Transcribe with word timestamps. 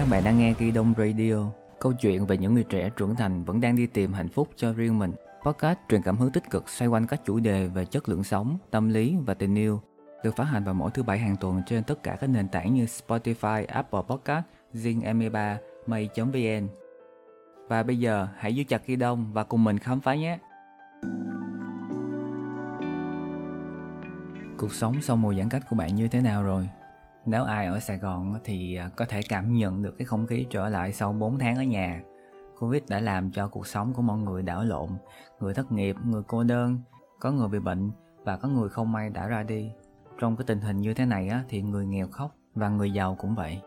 Các 0.00 0.08
bạn 0.10 0.24
đang 0.24 0.38
nghe 0.38 0.54
Ghi 0.58 0.70
Đông 0.70 0.94
Radio, 0.98 1.34
câu 1.80 1.92
chuyện 1.92 2.26
về 2.26 2.38
những 2.38 2.54
người 2.54 2.64
trẻ 2.64 2.90
trưởng 2.96 3.16
thành 3.16 3.44
vẫn 3.44 3.60
đang 3.60 3.76
đi 3.76 3.86
tìm 3.86 4.12
hạnh 4.12 4.28
phúc 4.28 4.48
cho 4.56 4.72
riêng 4.72 4.98
mình. 4.98 5.12
Podcast 5.44 5.78
truyền 5.88 6.02
cảm 6.02 6.16
hứng 6.16 6.30
tích 6.30 6.50
cực 6.50 6.68
xoay 6.68 6.88
quanh 6.88 7.06
các 7.06 7.20
chủ 7.24 7.40
đề 7.40 7.66
về 7.66 7.84
chất 7.84 8.08
lượng 8.08 8.24
sống, 8.24 8.58
tâm 8.70 8.88
lý 8.88 9.16
và 9.26 9.34
tình 9.34 9.54
yêu. 9.54 9.80
Được 10.24 10.36
phát 10.36 10.44
hành 10.44 10.64
vào 10.64 10.74
mỗi 10.74 10.90
thứ 10.90 11.02
bảy 11.02 11.18
hàng 11.18 11.36
tuần 11.40 11.62
trên 11.66 11.84
tất 11.84 12.02
cả 12.02 12.16
các 12.20 12.30
nền 12.30 12.48
tảng 12.48 12.74
như 12.74 12.84
Spotify, 12.84 13.64
Apple 13.68 14.00
Podcast, 14.08 14.44
Zing 14.74 15.00
M3, 15.02 15.56
May.vn. 15.86 16.68
Và 17.68 17.82
bây 17.82 17.98
giờ 17.98 18.28
hãy 18.36 18.54
giữ 18.54 18.64
chặt 18.64 18.86
Ghi 18.86 18.96
Đông 18.96 19.32
và 19.32 19.44
cùng 19.44 19.64
mình 19.64 19.78
khám 19.78 20.00
phá 20.00 20.14
nhé! 20.14 20.38
Cuộc 24.58 24.74
sống 24.74 25.02
sau 25.02 25.16
mùa 25.16 25.34
giãn 25.34 25.48
cách 25.48 25.62
của 25.70 25.76
bạn 25.76 25.94
như 25.94 26.08
thế 26.08 26.20
nào 26.20 26.42
rồi? 26.42 26.68
Nếu 27.26 27.44
ai 27.44 27.66
ở 27.66 27.80
Sài 27.80 27.98
Gòn 27.98 28.34
thì 28.44 28.76
à, 28.76 28.90
có 28.96 29.04
thể 29.04 29.20
cảm 29.28 29.52
nhận 29.52 29.82
được 29.82 29.94
cái 29.98 30.04
không 30.04 30.26
khí 30.26 30.46
trở 30.50 30.68
lại 30.68 30.92
sau 30.92 31.12
4 31.12 31.38
tháng 31.38 31.56
ở 31.56 31.62
nhà. 31.62 32.02
Covid 32.58 32.82
đã 32.88 33.00
làm 33.00 33.30
cho 33.30 33.48
cuộc 33.48 33.66
sống 33.66 33.92
của 33.92 34.02
mọi 34.02 34.18
người 34.18 34.42
đảo 34.42 34.64
lộn, 34.64 34.88
người 35.40 35.54
thất 35.54 35.72
nghiệp, 35.72 35.96
người 36.04 36.22
cô 36.26 36.44
đơn, 36.44 36.78
có 37.20 37.30
người 37.30 37.48
bị 37.48 37.58
bệnh 37.58 37.90
và 38.24 38.36
có 38.36 38.48
người 38.48 38.68
không 38.68 38.92
may 38.92 39.10
đã 39.10 39.26
ra 39.26 39.42
đi. 39.42 39.70
Trong 40.18 40.36
cái 40.36 40.44
tình 40.46 40.60
hình 40.60 40.80
như 40.80 40.94
thế 40.94 41.06
này 41.06 41.28
á, 41.28 41.44
thì 41.48 41.62
người 41.62 41.86
nghèo 41.86 42.08
khóc 42.08 42.34
và 42.54 42.68
người 42.68 42.90
giàu 42.90 43.14
cũng 43.14 43.34
vậy. 43.34 43.60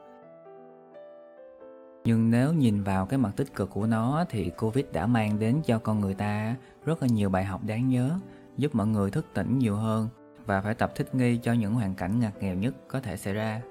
Nhưng 2.05 2.31
nếu 2.31 2.53
nhìn 2.53 2.83
vào 2.83 3.05
cái 3.05 3.19
mặt 3.19 3.31
tích 3.35 3.55
cực 3.55 3.69
của 3.69 3.87
nó 3.87 4.25
thì 4.29 4.49
Covid 4.49 4.85
đã 4.93 5.07
mang 5.07 5.39
đến 5.39 5.61
cho 5.65 5.79
con 5.79 5.99
người 5.99 6.13
ta 6.13 6.55
rất 6.85 7.01
là 7.01 7.07
nhiều 7.07 7.29
bài 7.29 7.45
học 7.45 7.61
đáng 7.63 7.87
nhớ, 7.87 8.19
giúp 8.57 8.75
mọi 8.75 8.87
người 8.87 9.11
thức 9.11 9.25
tỉnh 9.33 9.59
nhiều 9.59 9.75
hơn 9.75 10.09
và 10.45 10.61
phải 10.61 10.73
tập 10.73 10.91
thích 10.95 11.15
nghi 11.15 11.37
cho 11.37 11.53
những 11.53 11.73
hoàn 11.73 11.95
cảnh 11.95 12.19
ngặt 12.19 12.33
nghèo 12.39 12.55
nhất 12.55 12.75
có 12.87 12.99
thể 12.99 13.17
xảy 13.17 13.33
ra. 13.33 13.61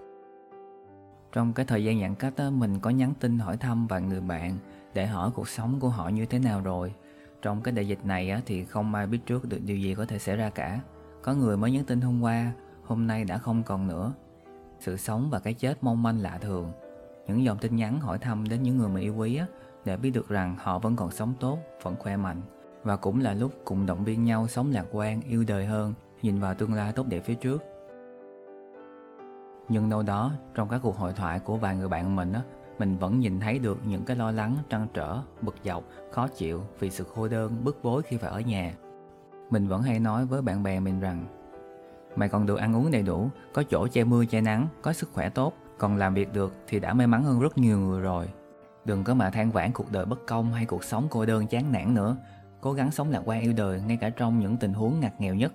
Trong 1.32 1.52
cái 1.52 1.66
thời 1.66 1.84
gian 1.84 2.00
giãn 2.00 2.14
cách 2.14 2.34
mình 2.52 2.80
có 2.80 2.90
nhắn 2.90 3.14
tin 3.20 3.38
hỏi 3.38 3.56
thăm 3.56 3.86
vài 3.86 4.02
người 4.02 4.20
bạn 4.20 4.58
để 4.94 5.06
hỏi 5.06 5.30
cuộc 5.34 5.48
sống 5.48 5.80
của 5.80 5.88
họ 5.88 6.08
như 6.08 6.26
thế 6.26 6.38
nào 6.38 6.60
rồi. 6.60 6.94
Trong 7.42 7.62
cái 7.62 7.72
đại 7.72 7.88
dịch 7.88 8.04
này 8.04 8.30
á, 8.30 8.40
thì 8.46 8.64
không 8.64 8.94
ai 8.94 9.06
biết 9.06 9.18
trước 9.26 9.48
được 9.48 9.58
điều 9.64 9.76
gì 9.76 9.94
có 9.94 10.06
thể 10.06 10.18
xảy 10.18 10.36
ra 10.36 10.50
cả. 10.50 10.80
Có 11.22 11.34
người 11.34 11.56
mới 11.56 11.70
nhắn 11.70 11.84
tin 11.84 12.00
hôm 12.00 12.20
qua, 12.20 12.52
hôm 12.84 13.06
nay 13.06 13.24
đã 13.24 13.38
không 13.38 13.62
còn 13.62 13.86
nữa. 13.86 14.12
Sự 14.80 14.96
sống 14.96 15.30
và 15.30 15.38
cái 15.38 15.54
chết 15.54 15.84
mong 15.84 16.02
manh 16.02 16.18
lạ 16.18 16.38
thường. 16.40 16.72
Những 17.26 17.44
dòng 17.44 17.58
tin 17.58 17.76
nhắn 17.76 18.00
hỏi 18.00 18.18
thăm 18.18 18.48
đến 18.48 18.62
những 18.62 18.78
người 18.78 18.88
mình 18.88 19.02
yêu 19.02 19.14
quý 19.16 19.36
á, 19.36 19.46
để 19.84 19.96
biết 19.96 20.10
được 20.10 20.28
rằng 20.28 20.56
họ 20.58 20.78
vẫn 20.78 20.96
còn 20.96 21.10
sống 21.10 21.34
tốt, 21.40 21.58
vẫn 21.82 21.96
khỏe 21.98 22.16
mạnh. 22.16 22.40
Và 22.82 22.96
cũng 22.96 23.20
là 23.20 23.34
lúc 23.34 23.52
cùng 23.64 23.86
động 23.86 24.04
viên 24.04 24.24
nhau 24.24 24.48
sống 24.48 24.70
lạc 24.70 24.86
quan, 24.92 25.20
yêu 25.20 25.44
đời 25.48 25.66
hơn 25.66 25.94
nhìn 26.22 26.40
vào 26.40 26.54
tương 26.54 26.74
lai 26.74 26.92
tốt 26.92 27.06
đẹp 27.08 27.20
phía 27.24 27.34
trước. 27.34 27.62
Nhưng 29.68 29.90
đâu 29.90 30.02
đó, 30.02 30.32
trong 30.54 30.68
các 30.68 30.80
cuộc 30.82 30.96
hội 30.96 31.12
thoại 31.12 31.38
của 31.38 31.56
vài 31.56 31.76
người 31.76 31.88
bạn 31.88 32.16
mình 32.16 32.32
á, 32.32 32.42
mình 32.78 32.96
vẫn 32.96 33.20
nhìn 33.20 33.40
thấy 33.40 33.58
được 33.58 33.78
những 33.86 34.04
cái 34.04 34.16
lo 34.16 34.30
lắng, 34.30 34.56
trăn 34.68 34.86
trở, 34.94 35.18
bực 35.40 35.54
dọc, 35.64 35.84
khó 36.10 36.28
chịu 36.28 36.62
vì 36.78 36.90
sự 36.90 37.04
cô 37.14 37.28
đơn, 37.28 37.64
bức 37.64 37.78
bối 37.82 38.02
khi 38.02 38.16
phải 38.16 38.30
ở 38.30 38.40
nhà. 38.40 38.74
Mình 39.50 39.68
vẫn 39.68 39.82
hay 39.82 40.00
nói 40.00 40.26
với 40.26 40.42
bạn 40.42 40.62
bè 40.62 40.80
mình 40.80 41.00
rằng 41.00 41.26
Mày 42.16 42.28
còn 42.28 42.46
được 42.46 42.58
ăn 42.58 42.76
uống 42.76 42.90
đầy 42.90 43.02
đủ, 43.02 43.30
có 43.52 43.62
chỗ 43.70 43.88
che 43.92 44.04
mưa 44.04 44.24
che 44.24 44.40
nắng, 44.40 44.68
có 44.82 44.92
sức 44.92 45.10
khỏe 45.12 45.28
tốt, 45.28 45.52
còn 45.78 45.96
làm 45.96 46.14
việc 46.14 46.32
được 46.32 46.54
thì 46.66 46.80
đã 46.80 46.94
may 46.94 47.06
mắn 47.06 47.24
hơn 47.24 47.40
rất 47.40 47.58
nhiều 47.58 47.78
người 47.78 48.00
rồi. 48.00 48.28
Đừng 48.84 49.04
có 49.04 49.14
mà 49.14 49.30
than 49.30 49.50
vãn 49.50 49.72
cuộc 49.72 49.92
đời 49.92 50.04
bất 50.04 50.26
công 50.26 50.52
hay 50.52 50.66
cuộc 50.66 50.84
sống 50.84 51.06
cô 51.10 51.26
đơn 51.26 51.46
chán 51.46 51.72
nản 51.72 51.94
nữa. 51.94 52.16
Cố 52.60 52.72
gắng 52.72 52.90
sống 52.90 53.10
lạc 53.10 53.22
quan 53.24 53.40
yêu 53.40 53.52
đời 53.56 53.80
ngay 53.80 53.96
cả 53.96 54.10
trong 54.10 54.40
những 54.40 54.56
tình 54.56 54.72
huống 54.72 55.00
ngặt 55.00 55.20
nghèo 55.20 55.34
nhất. 55.34 55.52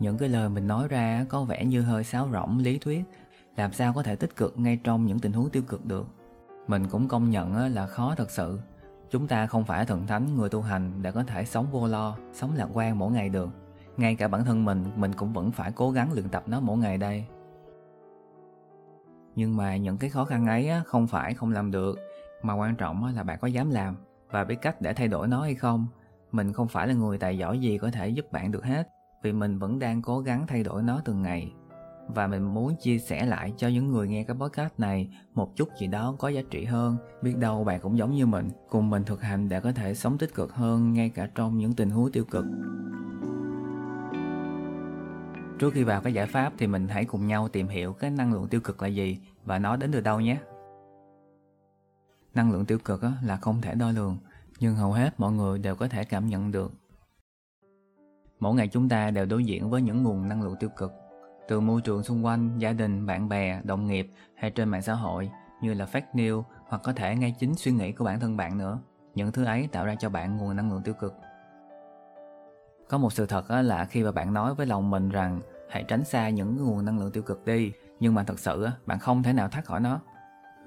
Những 0.00 0.18
cái 0.18 0.28
lời 0.28 0.48
mình 0.48 0.66
nói 0.66 0.88
ra 0.88 1.26
có 1.28 1.44
vẻ 1.44 1.64
như 1.64 1.82
hơi 1.82 2.04
sáo 2.04 2.28
rỗng 2.32 2.58
lý 2.58 2.78
thuyết, 2.78 3.04
làm 3.56 3.72
sao 3.72 3.92
có 3.92 4.02
thể 4.02 4.16
tích 4.16 4.36
cực 4.36 4.58
ngay 4.58 4.78
trong 4.84 5.06
những 5.06 5.18
tình 5.18 5.32
huống 5.32 5.50
tiêu 5.50 5.62
cực 5.68 5.86
được. 5.86 6.06
Mình 6.66 6.88
cũng 6.88 7.08
công 7.08 7.30
nhận 7.30 7.74
là 7.74 7.86
khó 7.86 8.14
thật 8.14 8.30
sự. 8.30 8.60
Chúng 9.10 9.28
ta 9.28 9.46
không 9.46 9.64
phải 9.64 9.86
thần 9.86 10.06
thánh 10.06 10.36
người 10.36 10.48
tu 10.48 10.60
hành 10.60 10.92
để 11.02 11.12
có 11.12 11.22
thể 11.22 11.44
sống 11.44 11.66
vô 11.70 11.86
lo, 11.86 12.16
sống 12.32 12.50
lạc 12.56 12.68
quan 12.72 12.98
mỗi 12.98 13.12
ngày 13.12 13.28
được. 13.28 13.48
Ngay 13.96 14.14
cả 14.14 14.28
bản 14.28 14.44
thân 14.44 14.64
mình, 14.64 14.84
mình 14.96 15.12
cũng 15.12 15.32
vẫn 15.32 15.50
phải 15.50 15.72
cố 15.72 15.90
gắng 15.90 16.12
luyện 16.12 16.28
tập 16.28 16.42
nó 16.46 16.60
mỗi 16.60 16.78
ngày 16.78 16.98
đây. 16.98 17.24
Nhưng 19.34 19.56
mà 19.56 19.76
những 19.76 19.98
cái 19.98 20.10
khó 20.10 20.24
khăn 20.24 20.46
ấy 20.46 20.70
không 20.86 21.06
phải 21.06 21.34
không 21.34 21.52
làm 21.52 21.70
được, 21.70 21.98
mà 22.42 22.54
quan 22.54 22.76
trọng 22.76 23.14
là 23.16 23.22
bạn 23.22 23.38
có 23.40 23.48
dám 23.48 23.70
làm 23.70 23.96
và 24.30 24.44
biết 24.44 24.56
cách 24.62 24.80
để 24.80 24.92
thay 24.92 25.08
đổi 25.08 25.28
nó 25.28 25.42
hay 25.42 25.54
không. 25.54 25.86
Mình 26.32 26.52
không 26.52 26.68
phải 26.68 26.88
là 26.88 26.94
người 26.94 27.18
tài 27.18 27.38
giỏi 27.38 27.58
gì 27.58 27.78
có 27.78 27.90
thể 27.90 28.08
giúp 28.08 28.32
bạn 28.32 28.52
được 28.52 28.64
hết 28.64 28.88
vì 29.22 29.32
mình 29.32 29.58
vẫn 29.58 29.78
đang 29.78 30.02
cố 30.02 30.20
gắng 30.20 30.46
thay 30.46 30.62
đổi 30.62 30.82
nó 30.82 31.00
từng 31.04 31.22
ngày. 31.22 31.52
Và 32.14 32.26
mình 32.26 32.42
muốn 32.54 32.76
chia 32.76 32.98
sẻ 32.98 33.26
lại 33.26 33.52
cho 33.56 33.68
những 33.68 33.90
người 33.90 34.08
nghe 34.08 34.24
cái 34.24 34.36
podcast 34.40 34.72
này 34.78 35.10
một 35.34 35.56
chút 35.56 35.68
gì 35.80 35.86
đó 35.86 36.14
có 36.18 36.28
giá 36.28 36.40
trị 36.50 36.64
hơn. 36.64 36.96
Biết 37.22 37.36
đâu 37.36 37.64
bạn 37.64 37.80
cũng 37.80 37.98
giống 37.98 38.14
như 38.14 38.26
mình, 38.26 38.48
cùng 38.68 38.90
mình 38.90 39.04
thực 39.04 39.22
hành 39.22 39.48
để 39.48 39.60
có 39.60 39.72
thể 39.72 39.94
sống 39.94 40.18
tích 40.18 40.34
cực 40.34 40.52
hơn 40.52 40.92
ngay 40.92 41.08
cả 41.08 41.28
trong 41.34 41.58
những 41.58 41.72
tình 41.72 41.90
huống 41.90 42.12
tiêu 42.12 42.24
cực. 42.24 42.44
Trước 45.58 45.74
khi 45.74 45.84
vào 45.84 46.00
cái 46.00 46.14
giải 46.14 46.26
pháp 46.26 46.52
thì 46.58 46.66
mình 46.66 46.88
hãy 46.88 47.04
cùng 47.04 47.26
nhau 47.26 47.48
tìm 47.48 47.68
hiểu 47.68 47.92
cái 47.92 48.10
năng 48.10 48.32
lượng 48.32 48.48
tiêu 48.48 48.60
cực 48.60 48.82
là 48.82 48.88
gì 48.88 49.18
và 49.44 49.58
nó 49.58 49.76
đến 49.76 49.92
từ 49.92 50.00
đâu 50.00 50.20
nhé. 50.20 50.38
Năng 52.34 52.52
lượng 52.52 52.64
tiêu 52.64 52.78
cực 52.84 53.00
là 53.24 53.36
không 53.36 53.60
thể 53.60 53.74
đo 53.74 53.90
lường, 53.90 54.18
nhưng 54.60 54.76
hầu 54.76 54.92
hết 54.92 55.20
mọi 55.20 55.32
người 55.32 55.58
đều 55.58 55.76
có 55.76 55.88
thể 55.88 56.04
cảm 56.04 56.26
nhận 56.26 56.52
được. 56.52 56.72
Mỗi 58.40 58.54
ngày 58.54 58.68
chúng 58.68 58.88
ta 58.88 59.10
đều 59.10 59.26
đối 59.26 59.44
diện 59.44 59.70
với 59.70 59.82
những 59.82 60.02
nguồn 60.02 60.28
năng 60.28 60.42
lượng 60.42 60.56
tiêu 60.60 60.70
cực 60.76 60.92
từ 61.48 61.60
môi 61.60 61.80
trường 61.80 62.02
xung 62.02 62.24
quanh, 62.24 62.58
gia 62.58 62.72
đình, 62.72 63.06
bạn 63.06 63.28
bè, 63.28 63.60
đồng 63.64 63.86
nghiệp 63.86 64.10
hay 64.34 64.50
trên 64.50 64.68
mạng 64.68 64.82
xã 64.82 64.94
hội 64.94 65.30
như 65.62 65.74
là 65.74 65.84
fake 65.84 66.12
news 66.12 66.42
hoặc 66.68 66.82
có 66.84 66.92
thể 66.92 67.16
ngay 67.16 67.34
chính 67.38 67.54
suy 67.54 67.72
nghĩ 67.72 67.92
của 67.92 68.04
bản 68.04 68.20
thân 68.20 68.36
bạn 68.36 68.58
nữa. 68.58 68.78
Những 69.14 69.32
thứ 69.32 69.44
ấy 69.44 69.68
tạo 69.72 69.86
ra 69.86 69.94
cho 69.94 70.08
bạn 70.08 70.36
nguồn 70.36 70.56
năng 70.56 70.72
lượng 70.72 70.82
tiêu 70.82 70.94
cực. 70.94 71.14
Có 72.88 72.98
một 72.98 73.12
sự 73.12 73.26
thật 73.26 73.50
là 73.50 73.84
khi 73.84 74.02
mà 74.02 74.12
bạn 74.12 74.34
nói 74.34 74.54
với 74.54 74.66
lòng 74.66 74.90
mình 74.90 75.08
rằng 75.08 75.40
hãy 75.70 75.84
tránh 75.88 76.04
xa 76.04 76.28
những 76.28 76.56
nguồn 76.56 76.84
năng 76.84 76.98
lượng 76.98 77.12
tiêu 77.12 77.22
cực 77.22 77.44
đi, 77.44 77.72
nhưng 78.00 78.14
mà 78.14 78.24
thật 78.24 78.38
sự 78.38 78.68
bạn 78.86 78.98
không 78.98 79.22
thể 79.22 79.32
nào 79.32 79.48
thoát 79.48 79.64
khỏi 79.64 79.80
nó. 79.80 80.00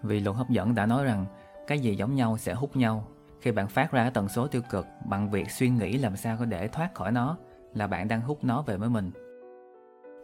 Vì 0.01 0.19
luật 0.19 0.37
hấp 0.37 0.49
dẫn 0.49 0.75
đã 0.75 0.85
nói 0.85 1.05
rằng 1.05 1.25
cái 1.67 1.79
gì 1.79 1.95
giống 1.95 2.15
nhau 2.15 2.37
sẽ 2.37 2.53
hút 2.53 2.75
nhau. 2.75 3.07
Khi 3.41 3.51
bạn 3.51 3.67
phát 3.67 3.91
ra 3.91 4.09
tần 4.09 4.29
số 4.29 4.47
tiêu 4.47 4.61
cực 4.69 4.87
bằng 5.05 5.29
việc 5.31 5.51
suy 5.51 5.69
nghĩ 5.69 5.97
làm 5.97 6.17
sao 6.17 6.37
có 6.37 6.45
để 6.45 6.67
thoát 6.67 6.93
khỏi 6.93 7.11
nó 7.11 7.37
là 7.73 7.87
bạn 7.87 8.07
đang 8.07 8.21
hút 8.21 8.43
nó 8.43 8.61
về 8.61 8.77
với 8.77 8.89
mình. 8.89 9.11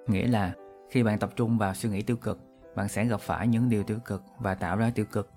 Nghĩa 0.08 0.28
là, 0.28 0.54
khi 0.90 1.04
bạn 1.04 1.20
tập 1.20 1.30
trung 1.36 1.58
vào 1.58 1.74
suy 1.74 1.90
nghĩ 1.90 2.02
tiêu 2.02 2.18
cực, 2.18 2.40
bạn 2.76 2.88
sẽ 2.88 3.06
gặp 3.06 3.20
phải 3.20 3.48
những 3.48 3.70
điều 3.70 3.84
tiêu 3.84 3.98
cực 4.06 4.24
và 4.40 4.56
tạo 4.56 4.78
ra 4.78 4.92
tiêu 4.96 5.06
cực. 5.06 5.30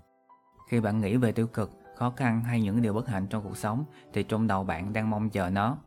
Khi 0.71 0.81
bạn 0.81 1.01
nghĩ 1.01 1.17
về 1.17 1.33
tiêu 1.33 1.47
cực, 1.47 1.71
khó 1.97 2.13
khăn 2.17 2.41
hay 2.41 2.61
những 2.61 2.83
điều 2.83 2.93
bất 2.93 3.09
hạnh 3.09 3.27
trong 3.31 3.43
cuộc 3.45 3.57
sống 3.57 3.85
thì 4.13 4.23
trong 4.23 4.47
đầu 4.47 4.65
bạn 4.65 4.93
đang 4.93 5.11
mong 5.11 5.31
chờ 5.31 5.51
nó. 5.51 5.79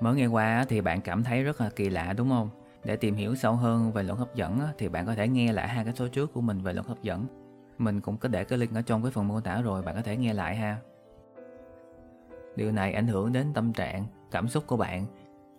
Mới 0.00 0.14
nghe 0.14 0.26
qua 0.26 0.64
thì 0.68 0.80
bạn 0.80 1.00
cảm 1.00 1.24
thấy 1.24 1.44
rất 1.44 1.60
là 1.60 1.70
kỳ 1.76 1.88
lạ, 1.88 2.12
đúng 2.16 2.28
không? 2.28 2.48
Để 2.84 2.96
tìm 2.96 3.14
hiểu 3.14 3.34
sâu 3.34 3.54
hơn 3.54 3.92
về 3.92 4.02
luật 4.02 4.18
hấp 4.18 4.34
dẫn 4.34 4.60
thì 4.78 4.88
bạn 4.88 5.06
có 5.06 5.14
thể 5.14 5.28
nghe 5.28 5.52
lại 5.52 5.68
hai 5.68 5.84
cái 5.84 5.94
số 5.96 6.08
trước 6.08 6.32
của 6.32 6.40
mình 6.40 6.62
về 6.62 6.72
luật 6.72 6.86
hấp 6.86 7.02
dẫn. 7.02 7.26
Mình 7.78 8.00
cũng 8.00 8.16
có 8.16 8.28
để 8.28 8.44
cái 8.44 8.58
link 8.58 8.74
ở 8.74 8.82
trong 8.82 9.02
cái 9.02 9.12
phần 9.12 9.28
mô 9.28 9.40
tả 9.40 9.62
rồi, 9.62 9.82
bạn 9.82 9.94
có 9.94 10.02
thể 10.02 10.16
nghe 10.16 10.34
lại 10.34 10.56
ha 10.56 10.76
điều 12.56 12.72
này 12.72 12.92
ảnh 12.92 13.06
hưởng 13.06 13.32
đến 13.32 13.46
tâm 13.54 13.72
trạng, 13.72 14.06
cảm 14.30 14.48
xúc 14.48 14.64
của 14.66 14.76
bạn, 14.76 15.06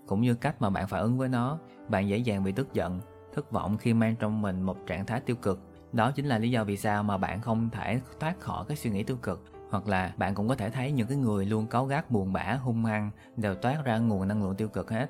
cũng 0.08 0.22
như 0.22 0.36
cách 0.36 0.62
mà 0.62 0.70
bạn 0.70 0.88
phản 0.88 1.02
ứng 1.02 1.18
với 1.18 1.30
nó. 1.30 1.60
Bạn 1.88 2.10
dễ 2.10 2.18
dàng 2.18 2.44
bị 2.44 2.52
tức 2.52 2.74
giận, 2.74 3.00
thất 3.34 3.52
vọng 3.52 3.78
khi 3.78 3.94
mang 3.94 4.16
trong 4.16 4.42
mình 4.42 4.62
một 4.62 4.78
trạng 4.88 5.06
thái 5.06 5.20
tiêu 5.20 5.36
cực. 5.36 5.60
Đó 5.94 6.12
chính 6.12 6.26
là 6.26 6.38
lý 6.38 6.52
do 6.52 6.64
vì 6.64 6.78
sao 6.78 7.04
mà 7.04 7.18
bạn 7.18 7.42
không 7.42 7.70
thể 7.70 8.02
thoát 8.20 8.40
khỏi 8.40 8.66
cái 8.68 8.78
suy 8.78 8.90
nghĩ 8.90 9.04
tiêu 9.04 9.18
cực, 9.22 9.44
hoặc 9.70 9.88
là 9.88 10.14
bạn 10.18 10.36
cũng 10.36 10.48
có 10.48 10.56
thể 10.56 10.70
thấy 10.70 10.92
những 10.92 11.08
cái 11.08 11.18
người 11.18 11.46
luôn 11.46 11.68
cáu 11.68 11.86
gắt, 11.86 12.12
buồn 12.12 12.34
bã, 12.34 12.60
hung 12.62 12.86
hăng, 12.86 13.12
đều 13.38 13.56
toát 13.56 13.78
ra 13.86 13.98
nguồn 13.98 14.28
năng 14.28 14.44
lượng 14.44 14.56
tiêu 14.56 14.68
cực 14.68 14.92
hết. 14.92 15.10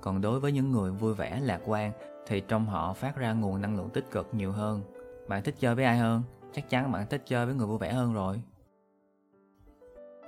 Còn 0.00 0.20
đối 0.20 0.40
với 0.40 0.52
những 0.52 0.72
người 0.72 0.90
vui 0.90 1.14
vẻ, 1.14 1.40
lạc 1.42 1.60
quan, 1.66 1.92
thì 2.26 2.40
trong 2.48 2.66
họ 2.66 2.92
phát 2.92 3.16
ra 3.16 3.32
nguồn 3.32 3.60
năng 3.60 3.76
lượng 3.76 3.90
tích 3.90 4.10
cực 4.10 4.28
nhiều 4.32 4.52
hơn. 4.52 4.82
Bạn 5.28 5.42
thích 5.42 5.54
chơi 5.58 5.74
với 5.74 5.84
ai 5.84 5.98
hơn? 5.98 6.22
Chắc 6.52 6.70
chắn 6.70 6.92
bạn 6.92 7.06
thích 7.10 7.22
chơi 7.26 7.46
với 7.46 7.54
người 7.54 7.66
vui 7.66 7.78
vẻ 7.78 7.92
hơn 7.92 8.14
rồi 8.14 8.42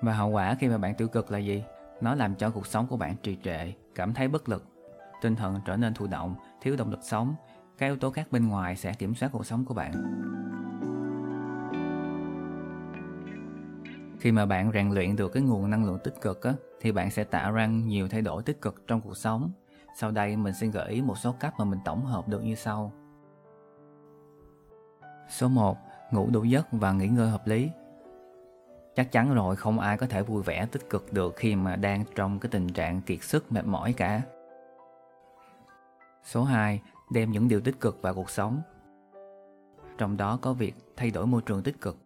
và 0.02 0.12
hậu 0.12 0.28
quả 0.28 0.54
khi 0.54 0.68
mà 0.68 0.78
bạn 0.78 0.94
tiêu 0.94 1.08
cực 1.08 1.30
là 1.30 1.38
gì? 1.38 1.64
Nó 2.00 2.14
làm 2.14 2.34
cho 2.34 2.50
cuộc 2.50 2.66
sống 2.66 2.86
của 2.86 2.96
bạn 2.96 3.16
trì 3.22 3.38
trệ, 3.44 3.72
cảm 3.94 4.14
thấy 4.14 4.28
bất 4.28 4.48
lực, 4.48 4.64
tinh 5.22 5.36
thần 5.36 5.60
trở 5.66 5.76
nên 5.76 5.94
thụ 5.94 6.06
động, 6.06 6.34
thiếu 6.60 6.76
động 6.76 6.90
lực 6.90 7.00
sống. 7.02 7.34
Các 7.78 7.86
yếu 7.86 7.96
tố 7.96 8.10
khác 8.10 8.28
bên 8.30 8.48
ngoài 8.48 8.76
sẽ 8.76 8.94
kiểm 8.94 9.14
soát 9.14 9.28
cuộc 9.32 9.46
sống 9.46 9.64
của 9.64 9.74
bạn. 9.74 9.92
Khi 14.20 14.32
mà 14.32 14.46
bạn 14.46 14.70
rèn 14.74 14.90
luyện 14.90 15.16
được 15.16 15.32
cái 15.32 15.42
nguồn 15.42 15.70
năng 15.70 15.84
lượng 15.84 15.98
tích 16.04 16.14
cực 16.20 16.42
á, 16.42 16.52
thì 16.80 16.92
bạn 16.92 17.10
sẽ 17.10 17.24
tạo 17.24 17.52
ra 17.52 17.66
nhiều 17.66 18.08
thay 18.08 18.22
đổi 18.22 18.42
tích 18.42 18.60
cực 18.60 18.86
trong 18.86 19.00
cuộc 19.00 19.16
sống. 19.16 19.50
Sau 19.98 20.10
đây 20.10 20.36
mình 20.36 20.54
xin 20.54 20.70
gợi 20.70 20.88
ý 20.88 21.02
một 21.02 21.18
số 21.18 21.34
cách 21.40 21.54
mà 21.58 21.64
mình 21.64 21.78
tổng 21.84 22.04
hợp 22.04 22.28
được 22.28 22.44
như 22.44 22.54
sau. 22.54 22.92
Số 25.28 25.48
1. 25.48 25.78
Ngủ 26.10 26.30
đủ 26.30 26.44
giấc 26.44 26.66
và 26.72 26.92
nghỉ 26.92 27.08
ngơi 27.08 27.28
hợp 27.28 27.46
lý. 27.46 27.70
Chắc 28.94 29.12
chắn 29.12 29.34
rồi 29.34 29.56
không 29.56 29.78
ai 29.78 29.96
có 29.96 30.06
thể 30.06 30.22
vui 30.22 30.42
vẻ 30.42 30.66
tích 30.72 30.90
cực 30.90 31.12
được 31.12 31.34
khi 31.36 31.56
mà 31.56 31.76
đang 31.76 32.04
trong 32.14 32.38
cái 32.38 32.50
tình 32.52 32.68
trạng 32.68 33.00
kiệt 33.00 33.22
sức 33.22 33.52
mệt 33.52 33.66
mỏi 33.66 33.92
cả. 33.92 34.22
Số 36.24 36.44
2. 36.44 36.80
đem 37.12 37.30
những 37.30 37.48
điều 37.48 37.60
tích 37.60 37.80
cực 37.80 38.02
vào 38.02 38.14
cuộc 38.14 38.30
sống. 38.30 38.60
Trong 39.98 40.16
đó 40.16 40.38
có 40.42 40.52
việc 40.52 40.74
thay 40.96 41.10
đổi 41.10 41.26
môi 41.26 41.42
trường 41.42 41.62
tích 41.62 41.80
cực. 41.80 41.96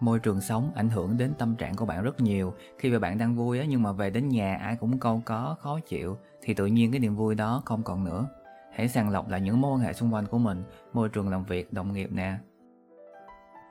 Môi 0.00 0.18
trường 0.18 0.40
sống 0.40 0.72
ảnh 0.74 0.88
hưởng 0.88 1.18
đến 1.18 1.32
tâm 1.38 1.54
trạng 1.56 1.76
của 1.76 1.86
bạn 1.86 2.02
rất 2.02 2.20
nhiều. 2.20 2.54
Khi 2.78 2.90
mà 2.90 2.98
bạn 2.98 3.18
đang 3.18 3.36
vui 3.36 3.58
á, 3.58 3.64
nhưng 3.68 3.82
mà 3.82 3.92
về 3.92 4.10
đến 4.10 4.28
nhà 4.28 4.56
ai 4.56 4.76
cũng 4.76 4.98
câu 4.98 5.22
có, 5.24 5.56
khó 5.60 5.80
chịu 5.80 6.16
thì 6.42 6.54
tự 6.54 6.66
nhiên 6.66 6.90
cái 6.90 7.00
niềm 7.00 7.16
vui 7.16 7.34
đó 7.34 7.62
không 7.64 7.82
còn 7.82 8.04
nữa. 8.04 8.26
Hãy 8.72 8.88
sàng 8.88 9.10
lọc 9.10 9.28
lại 9.28 9.40
những 9.40 9.60
mối 9.60 9.72
quan 9.72 9.80
hệ 9.80 9.92
xung 9.92 10.14
quanh 10.14 10.26
của 10.26 10.38
mình, 10.38 10.64
môi 10.92 11.08
trường 11.08 11.28
làm 11.28 11.44
việc, 11.44 11.72
đồng 11.72 11.92
nghiệp 11.92 12.12
nè, 12.12 12.34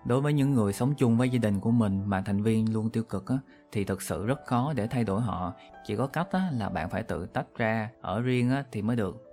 đối 0.07 0.21
với 0.21 0.33
những 0.33 0.53
người 0.53 0.73
sống 0.73 0.93
chung 0.97 1.17
với 1.17 1.29
gia 1.29 1.39
đình 1.39 1.59
của 1.59 1.71
mình 1.71 2.03
mà 2.05 2.21
thành 2.21 2.43
viên 2.43 2.73
luôn 2.73 2.89
tiêu 2.89 3.03
cực 3.03 3.27
á, 3.27 3.37
thì 3.71 3.83
thực 3.83 4.01
sự 4.01 4.25
rất 4.25 4.45
khó 4.45 4.73
để 4.75 4.87
thay 4.87 5.03
đổi 5.03 5.21
họ. 5.21 5.53
Chỉ 5.85 5.95
có 5.95 6.07
cách 6.07 6.31
á, 6.31 6.49
là 6.53 6.69
bạn 6.69 6.89
phải 6.89 7.03
tự 7.03 7.25
tách 7.25 7.47
ra 7.57 7.89
ở 8.01 8.21
riêng 8.21 8.49
á, 8.49 8.63
thì 8.71 8.81
mới 8.81 8.95
được. 8.95 9.23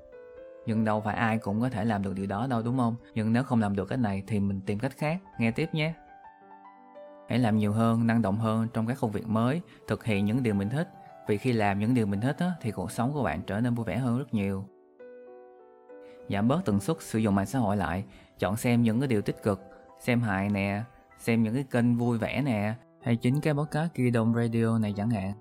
Nhưng 0.67 0.85
đâu 0.85 1.01
phải 1.01 1.17
ai 1.17 1.39
cũng 1.39 1.61
có 1.61 1.69
thể 1.69 1.85
làm 1.85 2.03
được 2.03 2.15
điều 2.15 2.27
đó 2.27 2.47
đâu 2.51 2.63
đúng 2.63 2.79
không? 2.79 2.97
Nhưng 3.15 3.33
nếu 3.33 3.43
không 3.43 3.61
làm 3.61 3.77
được 3.77 3.89
cách 3.89 3.99
này 3.99 4.23
thì 4.27 4.41
mình 4.41 4.61
tìm 4.67 4.79
cách 4.79 4.93
khác. 4.97 5.23
Nghe 5.39 5.51
tiếp 5.51 5.69
nhé. 5.73 5.95
Hãy 7.29 7.39
làm 7.39 7.59
nhiều 7.59 7.73
hơn 7.73 8.07
năng 8.07 8.23
động 8.23 8.39
hơn 8.39 8.69
trong 8.75 8.87
các 8.87 8.97
công 9.01 9.11
việc 9.11 9.29
mới 9.29 9.61
thực 9.89 10.05
hiện 10.05 10.25
những 10.25 10.43
điều 10.43 10.55
mình 10.55 10.71
thích. 10.71 10.89
Vì 11.29 11.39
khi 11.39 11.53
làm 11.53 11.79
những 11.79 11.95
điều 11.95 12.07
mình 12.07 12.21
thích 12.21 12.37
á, 12.39 12.53
thì 12.61 12.71
cuộc 12.71 12.91
sống 12.91 13.13
của 13.13 13.23
bạn 13.23 13.43
trở 13.47 13.61
nên 13.61 13.75
vui 13.75 13.87
vẻ 13.87 13.99
hơn 13.99 14.19
rất 14.19 14.35
nhiều. 14.35 14.65
Giảm 16.29 16.49
bớt 16.49 16.65
tần 16.65 16.81
suất 16.81 16.97
sử 17.01 17.19
dụng 17.19 17.35
mạng 17.35 17.47
xã 17.47 17.59
hội 17.59 17.77
lại. 17.77 18.05
Chọn 18.39 18.57
xem 18.57 18.83
những 18.83 19.01
cái 19.01 19.09
điều 19.09 19.23
tích 19.23 19.43
cực 19.43 19.74
xem 20.01 20.21
hài 20.21 20.49
nè, 20.49 20.83
xem 21.19 21.43
những 21.43 21.55
cái 21.55 21.65
kênh 21.71 21.97
vui 21.97 22.19
vẻ 22.19 22.43
nè, 22.43 22.75
hay 23.03 23.17
chính 23.17 23.41
cái 23.41 23.55
podcast 23.55 23.95
Kỳ 23.95 24.11
Đồng 24.11 24.35
Radio 24.35 24.79
này 24.79 24.95
chẳng 24.97 25.11
hạn. 25.11 25.33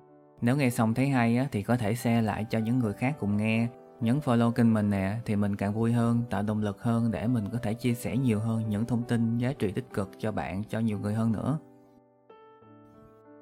Nếu 0.41 0.57
nghe 0.57 0.69
xong 0.69 0.93
thấy 0.93 1.07
hay 1.07 1.37
á, 1.37 1.47
thì 1.51 1.63
có 1.63 1.77
thể 1.77 1.95
share 1.95 2.21
lại 2.21 2.45
cho 2.49 2.59
những 2.59 2.79
người 2.79 2.93
khác 2.93 3.15
cùng 3.19 3.37
nghe. 3.37 3.67
Nhấn 4.01 4.19
follow 4.19 4.51
kênh 4.51 4.73
mình 4.73 4.89
nè 4.89 5.17
thì 5.25 5.35
mình 5.35 5.55
càng 5.55 5.73
vui 5.73 5.91
hơn, 5.91 6.23
tạo 6.29 6.43
động 6.43 6.61
lực 6.61 6.83
hơn 6.83 7.11
để 7.11 7.27
mình 7.27 7.49
có 7.51 7.57
thể 7.57 7.73
chia 7.73 7.93
sẻ 7.93 8.17
nhiều 8.17 8.39
hơn 8.39 8.69
những 8.69 8.85
thông 8.85 9.03
tin 9.03 9.37
giá 9.37 9.53
trị 9.53 9.71
tích 9.71 9.93
cực 9.93 10.09
cho 10.17 10.31
bạn, 10.31 10.63
cho 10.63 10.79
nhiều 10.79 10.99
người 10.99 11.13
hơn 11.13 11.31
nữa. 11.31 11.59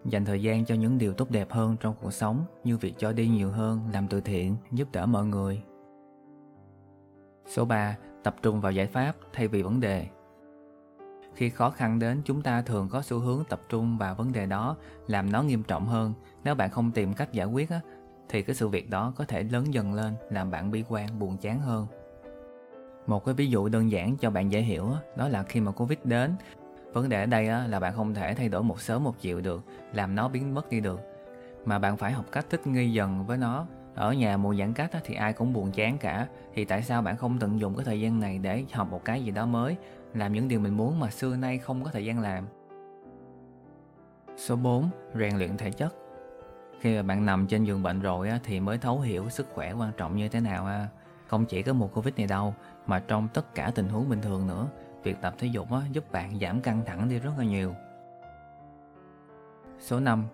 Dành 0.06 0.26
thời 0.26 0.42
gian 0.42 0.66
cho 0.66 0.76
những 0.76 0.98
điều 0.98 1.14
tốt 1.14 1.32
đẹp 1.32 1.52
hơn 1.52 1.76
trong 1.80 1.96
cuộc 2.02 2.12
sống 2.12 2.46
như 2.64 2.78
việc 2.78 2.94
cho 2.98 3.12
đi 3.12 3.28
nhiều 3.28 3.52
hơn, 3.52 3.90
làm 3.94 4.08
từ 4.08 4.22
thiện, 4.22 4.56
giúp 4.72 4.88
đỡ 4.92 5.06
mọi 5.06 5.26
người. 5.26 5.64
Số 7.46 7.66
3. 7.66 7.98
Tập 8.24 8.36
trung 8.42 8.62
vào 8.62 8.72
giải 8.72 8.88
pháp 8.88 9.16
thay 9.34 9.48
vì 9.48 9.62
vấn 9.62 9.80
đề 9.80 10.08
khi 11.36 11.50
khó 11.50 11.70
khăn 11.70 12.00
đến 12.00 12.22
chúng 12.26 12.42
ta 12.42 12.62
thường 12.62 12.90
có 12.90 13.02
xu 13.02 13.20
hướng 13.20 13.44
tập 13.50 13.62
trung 13.70 13.98
vào 13.98 14.16
vấn 14.16 14.32
đề 14.32 14.46
đó 14.46 14.76
làm 15.08 15.32
nó 15.32 15.44
nghiêm 15.44 15.64
trọng 15.64 15.88
hơn. 15.88 16.14
Nếu 16.44 16.56
bạn 16.56 16.70
không 16.70 16.92
tìm 16.92 17.14
cách 17.14 17.34
giải 17.34 17.46
quyết 17.46 17.70
á, 17.70 17.80
thì 18.30 18.42
cái 18.42 18.56
sự 18.56 18.68
việc 18.68 18.90
đó 18.90 19.14
có 19.16 19.26
thể 19.26 19.44
lớn 19.44 19.74
dần 19.74 19.94
lên 19.94 20.14
làm 20.30 20.52
bạn 20.52 20.72
bi 20.72 20.84
quan 20.90 21.20
buồn 21.20 21.38
chán 21.38 21.60
hơn. 21.60 21.88
Một 23.08 23.26
cái 23.26 23.36
ví 23.36 23.48
dụ 23.48 23.70
đơn 23.70 23.92
giản 23.92 24.18
cho 24.18 24.30
bạn 24.30 24.52
dễ 24.52 24.62
hiểu 24.62 24.90
đó 25.18 25.28
là 25.28 25.44
khi 25.44 25.60
mà 25.62 25.72
covid 25.72 26.00
đến 26.04 26.36
vấn 26.94 27.10
đề 27.10 27.20
ở 27.20 27.26
đây 27.26 27.46
là 27.46 27.80
bạn 27.80 27.94
không 27.94 28.14
thể 28.14 28.34
thay 28.34 28.50
đổi 28.50 28.64
một 28.64 28.82
sớm 28.82 29.04
một 29.04 29.20
chiều 29.20 29.42
được 29.42 29.64
làm 29.94 30.16
nó 30.16 30.28
biến 30.28 30.54
mất 30.54 30.70
đi 30.70 30.80
được. 30.80 31.00
Mà 31.66 31.80
bạn 31.80 31.98
phải 31.98 32.12
học 32.12 32.26
cách 32.32 32.46
thích 32.50 32.68
nghi 32.68 32.94
dần 32.94 33.26
với 33.26 33.38
nó 33.38 33.66
ở 33.96 34.14
nhà 34.14 34.38
mùa 34.38 34.56
giãn 34.56 34.74
cách 34.74 34.92
thì 35.04 35.16
ai 35.16 35.34
cũng 35.34 35.54
buồn 35.54 35.72
chán 35.72 35.98
cả 35.98 36.28
thì 36.54 36.66
tại 36.66 36.82
sao 36.82 37.02
bạn 37.02 37.18
không 37.18 37.40
tận 37.40 37.60
dụng 37.60 37.76
cái 37.76 37.86
thời 37.86 38.02
gian 38.02 38.20
này 38.20 38.38
để 38.38 38.64
học 38.72 38.92
một 38.92 39.06
cái 39.06 39.24
gì 39.24 39.32
đó 39.32 39.46
mới 39.46 39.76
làm 40.14 40.34
những 40.34 40.48
điều 40.48 40.60
mình 40.60 40.78
muốn 40.78 41.00
mà 41.00 41.10
xưa 41.10 41.36
nay 41.36 41.58
không 41.58 41.84
có 41.84 41.92
thời 41.94 42.06
gian 42.06 42.20
làm. 42.20 42.46
Số 44.38 44.56
4. 44.56 44.90
Rèn 45.16 45.38
luyện 45.38 45.58
thể 45.58 45.72
chất 45.72 45.96
Khi 46.80 46.96
mà 46.96 47.02
bạn 47.02 47.26
nằm 47.26 47.48
trên 47.48 47.64
giường 47.64 47.84
bệnh 47.84 48.00
rồi 48.00 48.30
thì 48.44 48.60
mới 48.60 48.78
thấu 48.78 49.00
hiểu 49.00 49.30
sức 49.30 49.48
khỏe 49.54 49.74
quan 49.74 49.92
trọng 49.98 50.16
như 50.16 50.30
thế 50.30 50.40
nào 50.40 50.66
ha. 50.66 50.88
Không 51.28 51.46
chỉ 51.46 51.62
có 51.64 51.74
mùa 51.74 51.88
Covid 51.88 52.16
này 52.16 52.28
đâu, 52.28 52.54
mà 52.86 53.00
trong 53.08 53.28
tất 53.34 53.56
cả 53.56 53.72
tình 53.76 53.88
huống 53.88 54.10
bình 54.10 54.22
thường 54.22 54.48
nữa, 54.48 54.68
việc 55.04 55.22
tập 55.22 55.36
thể 55.38 55.48
dục 55.48 55.68
giúp 55.92 56.12
bạn 56.12 56.40
giảm 56.40 56.62
căng 56.62 56.82
thẳng 56.86 57.10
đi 57.10 57.20
rất 57.20 57.32
là 57.38 57.44
nhiều. 57.44 57.76
Số 59.80 60.00
5. 60.00 60.26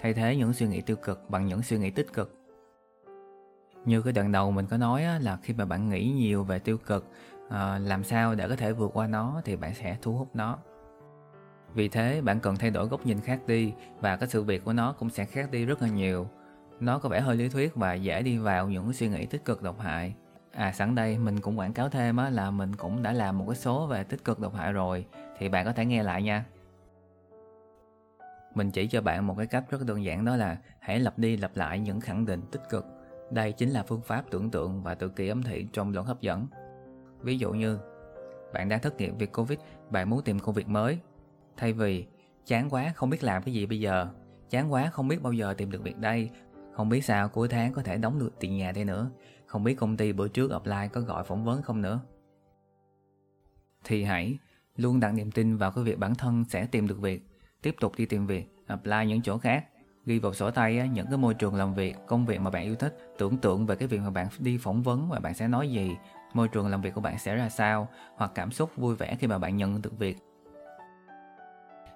Thay 0.00 0.14
thế 0.14 0.36
những 0.36 0.52
suy 0.52 0.66
nghĩ 0.66 0.80
tiêu 0.80 0.96
cực 0.96 1.30
bằng 1.30 1.46
những 1.46 1.62
suy 1.62 1.78
nghĩ 1.78 1.90
tích 1.90 2.12
cực. 2.12 2.43
Như 3.84 4.02
cái 4.02 4.12
đoạn 4.12 4.32
đầu 4.32 4.50
mình 4.50 4.66
có 4.66 4.76
nói 4.76 5.04
á, 5.04 5.18
là 5.22 5.38
khi 5.42 5.54
mà 5.54 5.64
bạn 5.64 5.88
nghĩ 5.88 6.10
nhiều 6.10 6.44
về 6.44 6.58
tiêu 6.58 6.78
cực 6.78 7.10
à, 7.50 7.78
làm 7.78 8.04
sao 8.04 8.34
để 8.34 8.48
có 8.48 8.56
thể 8.56 8.72
vượt 8.72 8.90
qua 8.94 9.06
nó 9.06 9.40
thì 9.44 9.56
bạn 9.56 9.74
sẽ 9.74 9.96
thu 10.02 10.12
hút 10.12 10.28
nó. 10.34 10.58
Vì 11.74 11.88
thế 11.88 12.20
bạn 12.20 12.40
cần 12.40 12.56
thay 12.56 12.70
đổi 12.70 12.86
góc 12.86 13.06
nhìn 13.06 13.20
khác 13.20 13.40
đi 13.46 13.72
và 14.00 14.16
cái 14.16 14.28
sự 14.28 14.42
việc 14.42 14.64
của 14.64 14.72
nó 14.72 14.92
cũng 14.92 15.10
sẽ 15.10 15.24
khác 15.24 15.50
đi 15.50 15.64
rất 15.64 15.82
là 15.82 15.88
nhiều. 15.88 16.28
Nó 16.80 16.98
có 16.98 17.08
vẻ 17.08 17.20
hơi 17.20 17.36
lý 17.36 17.48
thuyết 17.48 17.74
và 17.74 17.94
dễ 17.94 18.22
đi 18.22 18.38
vào 18.38 18.68
những 18.68 18.92
suy 18.92 19.08
nghĩ 19.08 19.26
tích 19.26 19.44
cực 19.44 19.62
độc 19.62 19.80
hại. 19.80 20.14
À 20.52 20.72
sẵn 20.72 20.94
đây 20.94 21.18
mình 21.18 21.40
cũng 21.40 21.58
quảng 21.58 21.72
cáo 21.72 21.88
thêm 21.88 22.16
á, 22.16 22.30
là 22.30 22.50
mình 22.50 22.76
cũng 22.76 23.02
đã 23.02 23.12
làm 23.12 23.38
một 23.38 23.44
cái 23.48 23.56
số 23.56 23.86
về 23.86 24.04
tích 24.04 24.24
cực 24.24 24.40
độc 24.40 24.54
hại 24.54 24.72
rồi 24.72 25.06
thì 25.38 25.48
bạn 25.48 25.64
có 25.64 25.72
thể 25.72 25.84
nghe 25.84 26.02
lại 26.02 26.22
nha. 26.22 26.44
Mình 28.54 28.70
chỉ 28.70 28.86
cho 28.86 29.00
bạn 29.00 29.26
một 29.26 29.34
cái 29.38 29.46
cách 29.46 29.64
rất 29.70 29.86
đơn 29.86 30.04
giản 30.04 30.24
đó 30.24 30.36
là 30.36 30.56
hãy 30.78 31.00
lặp 31.00 31.18
đi 31.18 31.36
lặp 31.36 31.56
lại 31.56 31.78
những 31.78 32.00
khẳng 32.00 32.26
định 32.26 32.42
tích 32.52 32.62
cực 32.70 32.86
đây 33.30 33.52
chính 33.52 33.70
là 33.70 33.82
phương 33.82 34.02
pháp 34.02 34.24
tưởng 34.30 34.50
tượng 34.50 34.82
và 34.82 34.94
tự 34.94 35.08
kỳ 35.08 35.28
ấm 35.28 35.42
thị 35.42 35.66
trong 35.72 35.92
luận 35.92 36.06
hấp 36.06 36.20
dẫn. 36.20 36.46
Ví 37.20 37.38
dụ 37.38 37.52
như 37.52 37.78
bạn 38.52 38.68
đang 38.68 38.80
thất 38.80 38.96
nghiệp 38.96 39.12
vì 39.18 39.26
Covid, 39.26 39.58
bạn 39.90 40.10
muốn 40.10 40.22
tìm 40.24 40.38
công 40.38 40.54
việc 40.54 40.68
mới. 40.68 40.98
Thay 41.56 41.72
vì 41.72 42.06
chán 42.46 42.68
quá 42.70 42.92
không 42.96 43.10
biết 43.10 43.24
làm 43.24 43.42
cái 43.42 43.54
gì 43.54 43.66
bây 43.66 43.80
giờ, 43.80 44.08
chán 44.50 44.72
quá 44.72 44.90
không 44.92 45.08
biết 45.08 45.22
bao 45.22 45.32
giờ 45.32 45.54
tìm 45.54 45.70
được 45.70 45.82
việc 45.82 45.98
đây, 45.98 46.30
không 46.72 46.88
biết 46.88 47.04
sao 47.04 47.28
cuối 47.28 47.48
tháng 47.48 47.72
có 47.72 47.82
thể 47.82 47.96
đóng 47.96 48.18
được 48.18 48.30
tiền 48.40 48.56
nhà 48.56 48.72
đây 48.72 48.84
nữa, 48.84 49.10
không 49.46 49.64
biết 49.64 49.74
công 49.74 49.96
ty 49.96 50.12
bữa 50.12 50.28
trước 50.28 50.50
apply 50.50 50.88
có 50.92 51.00
gọi 51.00 51.24
phỏng 51.24 51.44
vấn 51.44 51.62
không 51.62 51.82
nữa. 51.82 52.00
Thì 53.84 54.04
hãy 54.04 54.38
luôn 54.76 55.00
đặt 55.00 55.12
niềm 55.12 55.30
tin 55.30 55.56
vào 55.56 55.70
cái 55.70 55.84
việc 55.84 55.98
bản 55.98 56.14
thân 56.14 56.44
sẽ 56.48 56.66
tìm 56.66 56.88
được 56.88 57.00
việc, 57.00 57.22
tiếp 57.62 57.74
tục 57.80 57.92
đi 57.96 58.06
tìm 58.06 58.26
việc, 58.26 58.48
apply 58.66 59.06
những 59.06 59.22
chỗ 59.22 59.38
khác, 59.38 59.64
ghi 60.06 60.18
vào 60.18 60.32
sổ 60.32 60.50
tay 60.50 60.88
những 60.92 61.06
cái 61.06 61.16
môi 61.16 61.34
trường 61.34 61.54
làm 61.54 61.74
việc, 61.74 61.96
công 62.06 62.26
việc 62.26 62.40
mà 62.40 62.50
bạn 62.50 62.64
yêu 62.64 62.74
thích, 62.76 63.14
tưởng 63.18 63.38
tượng 63.38 63.66
về 63.66 63.76
cái 63.76 63.88
việc 63.88 63.98
mà 63.98 64.10
bạn 64.10 64.28
đi 64.38 64.58
phỏng 64.58 64.82
vấn 64.82 65.08
và 65.08 65.20
bạn 65.20 65.34
sẽ 65.34 65.48
nói 65.48 65.70
gì, 65.70 65.96
môi 66.32 66.48
trường 66.48 66.68
làm 66.68 66.82
việc 66.82 66.94
của 66.94 67.00
bạn 67.00 67.18
sẽ 67.18 67.36
ra 67.36 67.48
sao 67.48 67.88
hoặc 68.16 68.32
cảm 68.34 68.50
xúc 68.50 68.70
vui 68.76 68.96
vẻ 68.96 69.16
khi 69.20 69.26
mà 69.26 69.38
bạn 69.38 69.56
nhận 69.56 69.82
được 69.82 69.98
việc. 69.98 70.18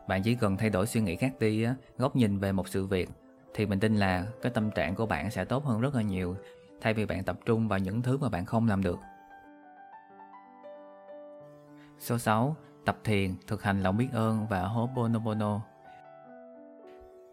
Bạn 0.09 0.23
chỉ 0.23 0.35
cần 0.35 0.57
thay 0.57 0.71
đổi 0.71 0.87
suy 0.87 1.01
nghĩ 1.01 1.17
khác 1.17 1.33
đi 1.41 1.67
góc 1.99 2.17
nhìn 2.17 2.39
về 2.39 2.53
một 2.53 2.69
sự 2.69 2.87
việc 2.87 3.11
thì 3.55 3.67
mình 3.67 3.81
tin 3.81 3.97
là 3.97 4.27
cái 4.43 4.53
tâm 4.53 4.71
trạng 4.71 4.95
của 4.95 5.07
bạn 5.07 5.31
sẽ 5.31 5.45
tốt 5.45 5.65
hơn 5.65 5.81
rất 5.81 5.95
là 5.95 6.03
nhiều 6.03 6.37
thay 6.81 6.95
vì 6.95 7.07
bạn 7.07 7.25
tập 7.25 7.39
trung 7.45 7.69
vào 7.69 7.79
những 7.79 8.03
thứ 8.03 8.19
mà 8.19 8.29
bạn 8.29 8.45
không 8.45 8.69
làm 8.69 8.83
được. 8.83 8.99
Số 11.99 12.19
6 12.19 12.57
tập 12.85 12.99
thiền 13.05 13.35
thực 13.47 13.63
hành 13.63 13.83
lòng 13.83 13.97
biết 13.97 14.09
ơn 14.13 14.47
và 14.51 14.63
Ho'oponopono 14.63 15.61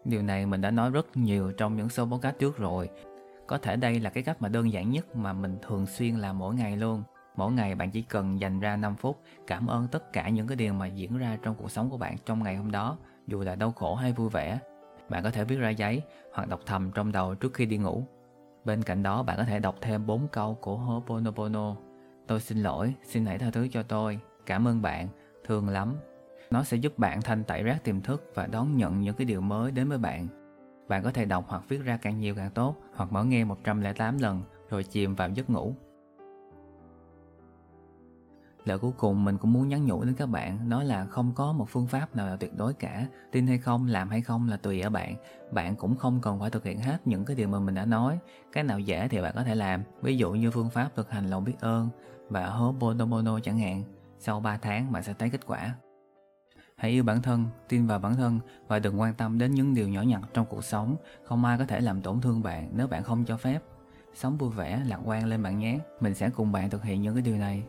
điều 0.08 0.22
này 0.22 0.46
mình 0.46 0.60
đã 0.60 0.70
nói 0.70 0.90
rất 0.90 1.16
nhiều 1.16 1.52
trong 1.52 1.76
những 1.76 1.88
số 1.88 2.04
podcast 2.04 2.38
trước 2.38 2.56
rồi 2.56 2.90
có 3.46 3.58
thể 3.58 3.76
đây 3.76 4.00
là 4.00 4.10
cái 4.10 4.22
cách 4.22 4.42
mà 4.42 4.48
đơn 4.48 4.72
giản 4.72 4.90
nhất 4.90 5.16
mà 5.16 5.32
mình 5.32 5.58
thường 5.62 5.86
xuyên 5.86 6.16
làm 6.16 6.38
mỗi 6.38 6.54
ngày 6.54 6.76
luôn. 6.76 7.02
Mỗi 7.36 7.52
ngày 7.52 7.74
bạn 7.74 7.90
chỉ 7.90 8.02
cần 8.02 8.40
dành 8.40 8.60
ra 8.60 8.76
5 8.76 8.96
phút 8.96 9.20
cảm 9.46 9.66
ơn 9.66 9.88
tất 9.88 10.12
cả 10.12 10.28
những 10.28 10.46
cái 10.46 10.56
điều 10.56 10.72
mà 10.72 10.86
diễn 10.86 11.18
ra 11.18 11.38
trong 11.42 11.54
cuộc 11.54 11.70
sống 11.70 11.90
của 11.90 11.96
bạn 11.96 12.16
trong 12.26 12.42
ngày 12.42 12.56
hôm 12.56 12.70
đó, 12.70 12.98
dù 13.26 13.40
là 13.40 13.54
đau 13.54 13.72
khổ 13.72 13.94
hay 13.94 14.12
vui 14.12 14.28
vẻ. 14.28 14.58
Bạn 15.08 15.22
có 15.22 15.30
thể 15.30 15.44
viết 15.44 15.56
ra 15.56 15.70
giấy 15.70 16.02
hoặc 16.32 16.48
đọc 16.48 16.60
thầm 16.66 16.90
trong 16.94 17.12
đầu 17.12 17.34
trước 17.34 17.54
khi 17.54 17.66
đi 17.66 17.78
ngủ. 17.78 18.04
Bên 18.64 18.82
cạnh 18.82 19.02
đó 19.02 19.22
bạn 19.22 19.36
có 19.36 19.44
thể 19.44 19.58
đọc 19.58 19.76
thêm 19.80 20.06
4 20.06 20.28
câu 20.28 20.54
của 20.54 20.78
Ho'oponopono. 20.78 21.74
Tôi 22.26 22.40
xin 22.40 22.58
lỗi, 22.58 22.94
xin 23.02 23.26
hãy 23.26 23.38
tha 23.38 23.50
thứ 23.50 23.68
cho 23.72 23.82
tôi. 23.82 24.18
Cảm 24.46 24.68
ơn 24.68 24.82
bạn, 24.82 25.08
thương 25.44 25.68
lắm. 25.68 25.96
Nó 26.50 26.62
sẽ 26.62 26.76
giúp 26.76 26.98
bạn 26.98 27.22
thanh 27.22 27.44
tẩy 27.44 27.62
rác 27.62 27.84
tiềm 27.84 28.00
thức 28.00 28.32
và 28.34 28.46
đón 28.46 28.76
nhận 28.76 29.00
những 29.00 29.16
cái 29.16 29.24
điều 29.24 29.40
mới 29.40 29.70
đến 29.72 29.88
với 29.88 29.98
bạn. 29.98 30.26
Bạn 30.88 31.02
có 31.02 31.10
thể 31.10 31.24
đọc 31.24 31.44
hoặc 31.48 31.62
viết 31.68 31.82
ra 31.84 31.96
càng 32.02 32.18
nhiều 32.18 32.34
càng 32.34 32.50
tốt, 32.50 32.76
hoặc 32.94 33.12
mở 33.12 33.24
nghe 33.24 33.44
108 33.44 34.18
lần 34.18 34.42
rồi 34.70 34.84
chìm 34.84 35.14
vào 35.14 35.28
giấc 35.28 35.50
ngủ. 35.50 35.74
Lời 38.64 38.78
cuối 38.78 38.92
cùng 38.96 39.24
mình 39.24 39.38
cũng 39.38 39.52
muốn 39.52 39.68
nhắn 39.68 39.86
nhủ 39.86 40.04
đến 40.04 40.14
các 40.14 40.26
bạn 40.26 40.68
Đó 40.68 40.82
là 40.82 41.04
không 41.04 41.32
có 41.34 41.52
một 41.52 41.68
phương 41.68 41.86
pháp 41.86 42.16
nào 42.16 42.26
là 42.26 42.36
tuyệt 42.36 42.56
đối 42.56 42.74
cả. 42.74 43.06
Tin 43.32 43.46
hay 43.46 43.58
không, 43.58 43.86
làm 43.86 44.08
hay 44.08 44.20
không 44.20 44.48
là 44.48 44.56
tùy 44.56 44.80
ở 44.80 44.90
bạn. 44.90 45.16
Bạn 45.52 45.76
cũng 45.76 45.96
không 45.96 46.20
cần 46.22 46.40
phải 46.40 46.50
thực 46.50 46.64
hiện 46.64 46.80
hết 46.80 47.06
những 47.06 47.24
cái 47.24 47.36
điều 47.36 47.48
mà 47.48 47.58
mình 47.58 47.74
đã 47.74 47.84
nói. 47.84 48.18
Cái 48.52 48.64
nào 48.64 48.78
dễ 48.78 49.08
thì 49.08 49.20
bạn 49.20 49.32
có 49.36 49.42
thể 49.42 49.54
làm. 49.54 49.82
Ví 50.02 50.16
dụ 50.16 50.32
như 50.32 50.50
phương 50.50 50.70
pháp 50.70 50.88
thực 50.94 51.10
hành 51.10 51.26
lòng 51.26 51.44
biết 51.44 51.60
ơn 51.60 51.88
Và 52.28 52.46
Ho'oponopono 52.48 53.40
chẳng 53.40 53.58
hạn. 53.58 53.82
Sau 54.18 54.40
3 54.40 54.56
tháng 54.56 54.92
bạn 54.92 55.02
sẽ 55.02 55.14
thấy 55.18 55.30
kết 55.30 55.46
quả. 55.46 55.74
Hãy 56.76 56.90
yêu 56.90 57.04
bản 57.04 57.22
thân, 57.22 57.44
tin 57.68 57.86
vào 57.86 57.98
bản 57.98 58.16
thân 58.16 58.40
và 58.68 58.78
đừng 58.78 59.00
quan 59.00 59.14
tâm 59.14 59.38
đến 59.38 59.54
những 59.54 59.74
điều 59.74 59.88
nhỏ 59.88 60.02
nhặt 60.02 60.20
trong 60.34 60.46
cuộc 60.46 60.64
sống. 60.64 60.96
Không 61.24 61.44
ai 61.44 61.58
có 61.58 61.64
thể 61.64 61.80
làm 61.80 62.00
tổn 62.00 62.20
thương 62.20 62.42
bạn 62.42 62.68
nếu 62.72 62.86
bạn 62.86 63.02
không 63.02 63.24
cho 63.24 63.36
phép. 63.36 63.62
Sống 64.14 64.36
vui 64.36 64.50
vẻ, 64.50 64.82
lạc 64.86 65.00
quan 65.04 65.26
lên 65.26 65.42
bạn 65.42 65.58
nhé. 65.58 65.78
Mình 66.00 66.14
sẽ 66.14 66.30
cùng 66.30 66.52
bạn 66.52 66.70
thực 66.70 66.84
hiện 66.84 67.02
những 67.02 67.14
cái 67.14 67.22
điều 67.22 67.36
này. 67.36 67.62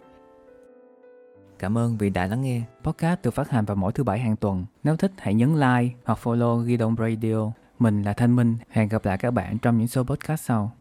Cảm 1.60 1.78
ơn 1.78 1.98
vì 1.98 2.10
đã 2.10 2.28
lắng 2.28 2.42
nghe. 2.42 2.62
Podcast 2.84 3.22
được 3.22 3.32
phát 3.32 3.50
hành 3.50 3.66
vào 3.66 3.76
mỗi 3.76 3.92
thứ 3.92 4.04
bảy 4.04 4.20
hàng 4.20 4.36
tuần. 4.36 4.66
Nếu 4.84 4.98
thích 4.98 5.12
hãy 5.18 5.34
nhấn 5.34 5.54
like 5.54 5.96
hoặc 6.06 6.20
follow 6.24 6.62
ghi 6.62 6.78
đông 6.78 6.96
Radio. 7.00 7.52
Mình 7.80 8.04
là 8.04 8.14
Thanh 8.14 8.36
Minh. 8.36 8.58
Hẹn 8.70 8.90
gặp 8.90 9.06
lại 9.06 9.18
các 9.18 9.32
bạn 9.32 9.58
trong 9.58 9.78
những 9.78 9.88
số 9.88 10.04
podcast 10.04 10.44
sau. 10.44 10.72